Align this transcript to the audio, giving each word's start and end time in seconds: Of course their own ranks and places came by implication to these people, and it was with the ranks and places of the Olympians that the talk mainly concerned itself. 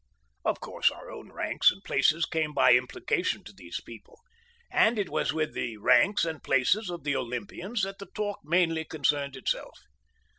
Of 0.43 0.59
course 0.59 0.89
their 0.89 1.11
own 1.11 1.31
ranks 1.31 1.69
and 1.69 1.83
places 1.83 2.25
came 2.25 2.55
by 2.55 2.73
implication 2.73 3.43
to 3.43 3.53
these 3.53 3.79
people, 3.81 4.19
and 4.71 4.97
it 4.97 5.09
was 5.11 5.31
with 5.31 5.53
the 5.53 5.77
ranks 5.77 6.25
and 6.25 6.41
places 6.41 6.89
of 6.89 7.03
the 7.03 7.15
Olympians 7.15 7.83
that 7.83 7.99
the 7.99 8.07
talk 8.07 8.39
mainly 8.43 8.83
concerned 8.83 9.35
itself. 9.35 9.77